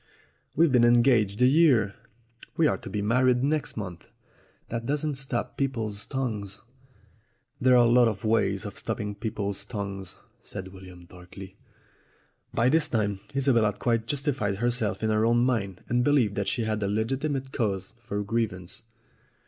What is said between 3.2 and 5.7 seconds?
next month." "That doesn't stop